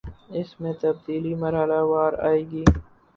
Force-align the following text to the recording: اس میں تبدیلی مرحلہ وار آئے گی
اس 0.37 0.49
میں 0.59 0.73
تبدیلی 0.81 1.33
مرحلہ 1.43 1.79
وار 1.91 2.13
آئے 2.27 2.41
گی 2.51 2.63